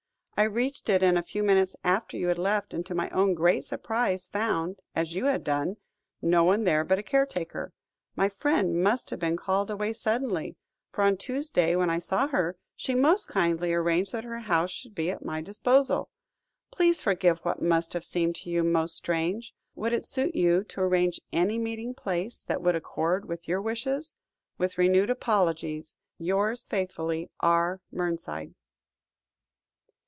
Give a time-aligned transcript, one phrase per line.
[0.37, 3.63] I reached it a few minutes after you had left, and to my own great
[3.63, 5.77] surprise found as you had done
[6.19, 7.73] no one there but a caretaker.
[8.15, 10.55] My friend must have been called away suddenly,
[10.91, 14.95] for on Tuesday, when I saw her, she most kindly arranged that her house should
[14.95, 16.09] be at my disposal.
[16.71, 19.53] Please forgive what must have seemed to you most strange.
[19.75, 24.15] Would it suit you to arrange any meeting place that would accord with your wishes?
[24.57, 25.93] With renewed apologies.
[26.17, 27.79] "Yours faithfully, "R.
[27.91, 28.55] MERNSIDE."